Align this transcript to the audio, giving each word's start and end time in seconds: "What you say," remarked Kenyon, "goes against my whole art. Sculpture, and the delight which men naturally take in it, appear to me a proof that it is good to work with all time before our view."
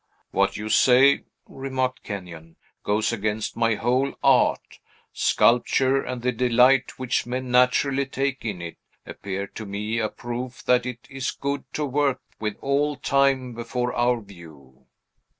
"What 0.31 0.57
you 0.57 0.67
say," 0.67 1.25
remarked 1.47 2.01
Kenyon, 2.01 2.55
"goes 2.83 3.13
against 3.13 3.55
my 3.55 3.75
whole 3.75 4.15
art. 4.23 4.79
Sculpture, 5.13 6.01
and 6.03 6.23
the 6.23 6.31
delight 6.31 6.97
which 6.97 7.27
men 7.27 7.51
naturally 7.51 8.07
take 8.07 8.43
in 8.43 8.63
it, 8.63 8.77
appear 9.05 9.45
to 9.45 9.63
me 9.67 9.99
a 9.99 10.09
proof 10.09 10.63
that 10.63 10.87
it 10.87 11.05
is 11.07 11.29
good 11.29 11.71
to 11.73 11.85
work 11.85 12.19
with 12.39 12.57
all 12.61 12.95
time 12.95 13.53
before 13.53 13.93
our 13.93 14.21
view." 14.21 14.87